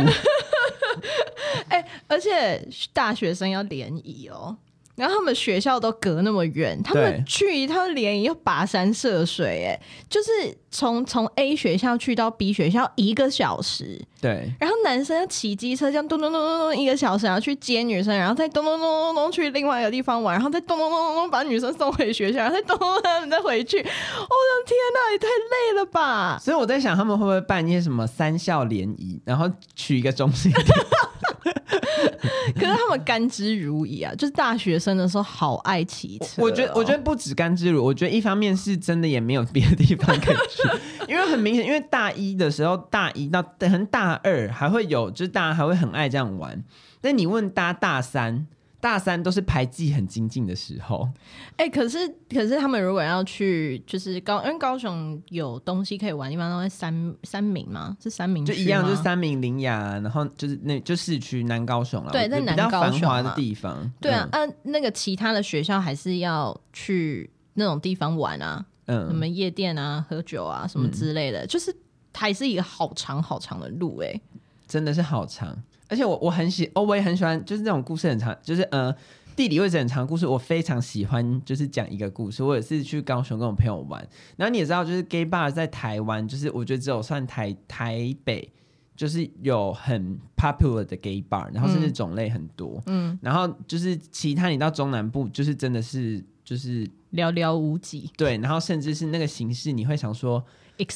[2.09, 4.57] 而且大学生要联谊哦，
[4.95, 10.31] 然后他们学校都隔那么远，他们去一趟联谊要跋山涉水，哎，就是
[10.71, 26.39] 从从 A 学校去到 B 学校一个小时，对，然后男生要骑机车这样咚咚咚咚咚一个小时，然后去接女生，然后再咚咚咚咚咚去另外一个地方玩，然后再咚咚咚咚咚把女生送回学校，然后再咚咚咚再回去，我的天呐，也太累了吧！
[26.41, 30.65] 所以我在想，他们会不会办一些什么三校联谊，然后取一个中心点？
[32.55, 36.45] 可是他们甘之如饴啊，就是大学生的时候好爱骑车、哦。
[36.45, 40.69] 我觉得，我觉得不止甘之如，我觉得一方面是真的也没有别的地方可以去，
[41.09, 46.63] 因为很明显，因为大一的时候，大一到可能大二还会有，就是大家还会很爱这样玩。
[47.03, 48.47] 那你问大家大三。
[48.87, 51.09] 大三都是排技很精进的时候，
[51.57, 51.99] 哎、欸，可是
[52.31, 57.97] 可是他们如果要去，就是高，因为高雄有东西可以玩，一般都在三三民嘛？
[58.01, 63.93] 是三民就一样，就是三民、苓雅，然后就是那就市区南高雄了，对，在南高雄繁华的地方。
[64.01, 71.75] 对啊，嗯、啊，那个其他的学校还是要去那种地方玩啊，嗯，什么夜店啊、喝酒啊什么之类的，嗯、就是
[72.15, 74.21] 还是一个好长好长的路、欸，哎，
[74.69, 75.61] 真的是好长。
[75.89, 78.95] 而且我我很喜，哦，我也很喜欢，就是那种故事很长，就是呃
[79.37, 82.43] 地理位置很长的故事，我非常喜欢，就是讲一个故事。
[82.43, 88.51] 我也是去高雄跟我朋友玩，然后你也知道，就是 gay bar 在台湾，就是我觉得只有算台台北，
[88.97, 100.45] 就是有很 popular 的 gay bar，然后甚至种类很多，嗯，然后就是其他你到中南部，就是真的是就是寥寥无几，对，然后甚至是那个形式，你会想说。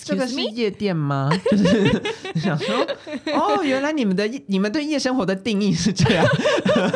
[0.04, 1.30] 这个是夜店吗？
[1.50, 2.02] 就是
[2.34, 2.86] 想说，
[3.34, 6.24] 哦，原来你们的你们对夜生活的定义是这样。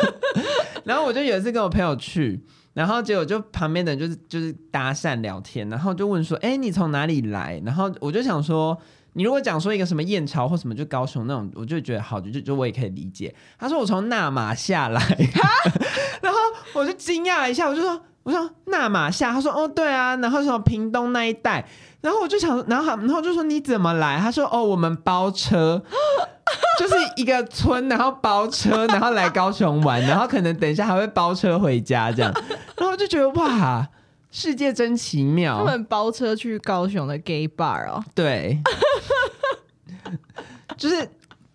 [0.85, 2.39] 然后我就有一次跟我朋友去，
[2.73, 7.59] 然后结果就旁边的人就是就是搭讪聊天，然后就问说，哎，你从哪里来？
[7.65, 8.77] 然后我就想说，
[9.13, 13.33] 你如果讲说一个什么燕巢或什么就高雄那种，我就觉得好，就就就我也可以理解。
[13.57, 15.01] 他说我从纳马下来，
[16.21, 16.37] 然后
[16.73, 21.65] 我就惊讶一下，我就说，我说那马夏，他说哦对啊，然后什么屏东那一带。
[22.01, 24.19] 然后我就想，然后然后就说你怎么来？
[24.19, 25.81] 他说哦，我们包车，
[26.77, 32.31] 就是一个村，然后包车，然后来高雄玩，然后可能等一下还会包车回家这样。
[32.77, 33.87] 然后就觉得哇，
[34.29, 35.57] 世界真奇妙。
[35.57, 38.61] 他们包车去高雄的 gay bar 哦，对，
[40.77, 41.09] 就是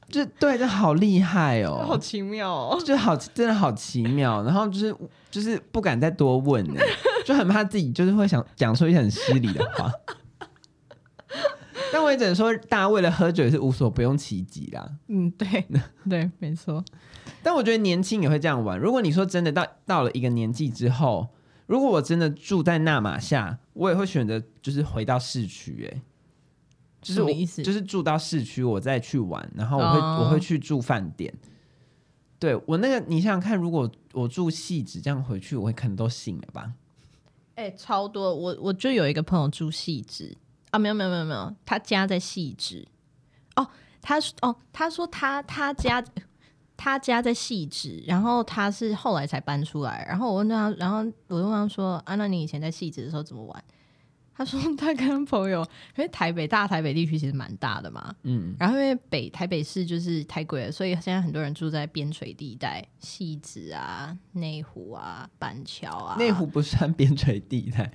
[0.08, 4.42] 就对，这好厉害哦，好奇妙哦，就好真的好奇妙。
[4.42, 4.92] 然后就是
[5.30, 6.80] 就是不敢再多问呢，
[7.24, 9.90] 就很怕自己就是会想讲出一些很失礼的话。
[11.92, 14.88] 但我也只能说，大家为了喝酒也是无所不用其极啦。
[15.08, 15.66] 嗯，对，
[16.08, 16.84] 对，没错。
[17.42, 18.78] 但我觉得年轻也会这样玩。
[18.78, 21.28] 如果你说真的到到了一个年纪之后，
[21.66, 25.90] 如果我真的住在纳玛夏，我也会选择就是回到市区。
[25.90, 26.02] 哎，
[27.02, 31.32] 就是我意思，就是住到市区，我再去玩，然后我会、哦、我会去住饭店。
[32.40, 36.72] 对我那个，你想想看，如果我住汐止这样回去，我会可能都醒了吧？
[37.54, 38.34] 哎、超多。
[38.34, 40.34] 我我就有一个朋友住汐止。
[40.70, 42.88] 啊，没有没有没有没有，他家在汐止。
[43.56, 43.68] 哦，
[44.00, 46.02] 他说哦，他说他他家
[46.76, 50.06] 他家在汐止，然后他是后来才搬出来。
[50.08, 53.64] 然后我问他，然后我就问他说：“啊，那你以前在汐止的时候怎么玩？”
[54.40, 55.60] 他说他跟朋友，
[55.98, 66.16] 因为台北大台北地区其实蛮大的嘛，嗯，然后因为北台北市就是太贵了，所以现在很多人住在边陲地带，戏子啊、内湖啊、板桥啊。
[66.16, 67.92] 内湖不算边陲地带。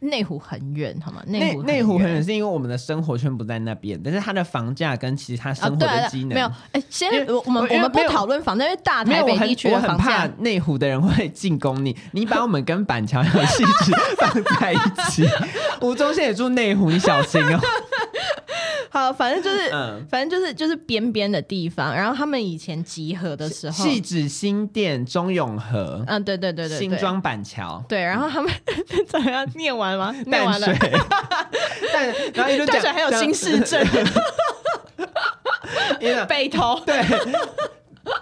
[0.00, 1.22] 内湖很远，好吗？
[1.26, 6.46] 内湖内湖很远，是因为我们的生活圈不在那边，但是它的房价跟其他生活的机能、啊、没有。
[6.72, 11.96] 哎、欸，先我们我们不讨论房价，因为大台北地区的房价，我很怕内湖的人会进攻你。
[12.12, 14.76] 你把我们跟板桥有戏子放在一
[15.10, 15.28] 起，
[15.82, 17.58] 吴宗宪也住内湖，你小心哦。
[18.98, 21.94] 好，反正就是，嗯、反正就是就是边边的地方。
[21.94, 28.00] 然后他们以前集合的时候，戏子新店、中永和，嗯，对对对对，新庄板桥，对。
[28.02, 28.52] 然后他们
[29.06, 29.46] 怎么样？
[29.54, 30.12] 念完吗？
[30.26, 30.66] 念完了。
[31.92, 33.86] 但 然后一路讲，还有新市镇，
[36.28, 37.00] 北投，对，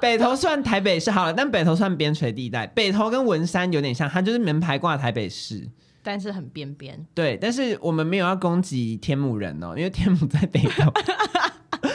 [0.01, 2.67] 北投算台北市好了，但北投算边陲地带。
[2.67, 5.67] 北投跟文山有点像，它就是门牌挂台北市。
[6.07, 10.93] 但是很边边，对，但是我们没有要攻击天母人哦，因为天母在北投，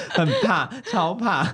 [0.10, 1.48] 很怕，超怕。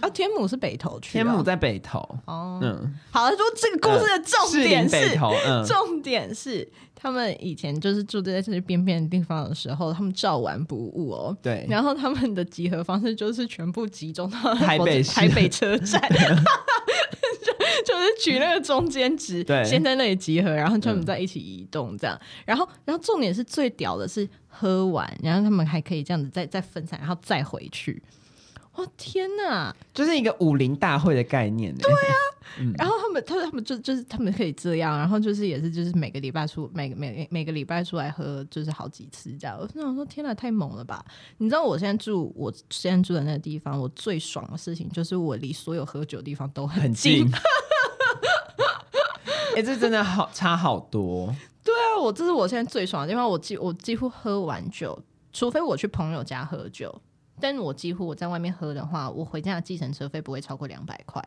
[0.00, 1.98] 啊，天母是北投区，天母在北投。
[2.26, 5.16] 哦，嗯，好，说这个故事的重点是，
[5.66, 11.34] 重点是他们以前就是住在这些边边的地方的时候，他们照玩不误哦。
[11.40, 15.98] 对，然后他们的集合方式就是全部集中到台北台北车站。
[17.84, 28.02] 就是取那个中间值，对，先在那里集合，然后他们在一起移动，这样，嗯、然后，然后重点是最屌的是喝完，然后他们还可以这样子再再分散，然后再回去。
[28.76, 31.74] 我天哪，就是一个武林大会的概念。
[31.76, 32.14] 对啊，
[32.60, 39.58] 嗯、然后他们，他们，他们就就是他们可以这样，然后就是也是就是每个礼拜出每个每每个礼拜出来喝，就是好几次这样。
[39.60, 41.04] 我想说，天哪，太猛了吧！
[41.38, 47.24] 你知道我现在住我现在住的那个地方，我最爽的事情就是我离所有喝酒的地方都很近。
[47.24, 47.40] 很近
[49.62, 51.34] 这真的好差好多。
[51.62, 53.28] 对啊，我这是我现在最爽的地方。
[53.28, 54.98] 我几我几乎喝完酒，
[55.32, 57.00] 除非我去朋友家喝酒，
[57.38, 61.22] 但我几乎我在外面喝的话，我回家的计程车费不会超过两百块。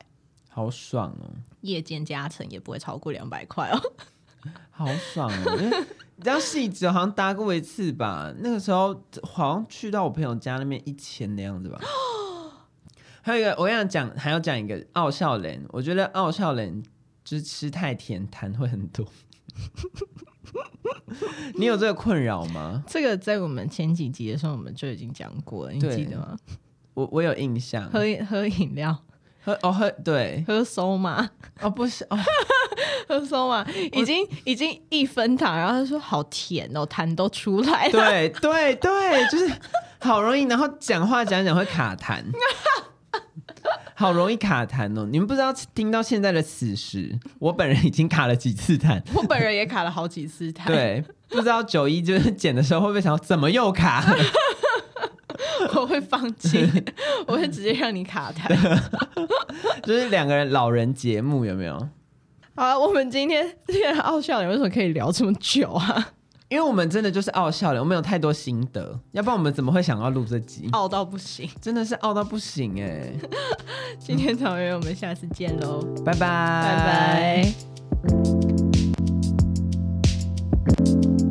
[0.49, 1.29] 好爽哦！
[1.61, 3.79] 夜间加成也不会超过两百块哦。
[4.69, 5.57] 好爽哦！
[5.61, 5.79] 因为
[6.15, 8.33] 你知道细致好像搭过一次吧？
[8.39, 11.79] 那个时候好像去到我朋友家那边一千的样子吧。
[13.21, 15.63] 还有一个，我跟你讲，还要讲一个奥孝连。
[15.69, 16.83] 我觉得奥孝连。
[17.23, 19.05] 就是吃太甜，痰会很多。
[21.55, 22.83] 你有这个困扰吗？
[22.87, 26.37] 这个在我们前几集的时候我们就已经讲过了，你记得吗？
[26.93, 27.89] 我我有印象。
[27.89, 27.99] 喝
[28.29, 28.95] 喝饮料，
[29.43, 31.29] 喝哦喝对，喝收嘛？
[31.61, 32.17] 哦不是哦，
[33.07, 33.65] 喝收嘛？
[33.91, 37.91] 已经已经一分糖，然后他说好甜哦，痰都出来了。
[37.91, 39.51] 对对对，就是
[39.99, 42.23] 好容易，然后讲话讲讲会卡痰。
[43.95, 45.07] 好容易卡痰哦！
[45.11, 49.01] 你们不知道听到现在的此时，我本人已经卡了几次痰。
[49.13, 50.65] 我本人也卡了好几次痰。
[50.71, 54.03] 对，不知道九一就是剪的时候会不会想怎么又卡？
[55.75, 56.69] 我会放弃，
[57.27, 58.49] 我会直接让你卡痰。
[59.83, 61.89] 就是两个人老人节目有没有？
[62.55, 66.13] 好了，我们今天这个奥笑，你为什么可以聊这么久啊？
[66.53, 68.99] 因为我们真的就是傲笑了，我们有太多心得。
[69.11, 70.69] 要不然我们怎么会想要录这集？
[70.71, 72.79] 傲到不行，真的是傲到不行。
[72.79, 73.11] 哎，
[73.97, 75.83] 今天草原，我们下次见喽。
[76.05, 77.53] 拜拜，拜
[81.17, 81.22] 拜。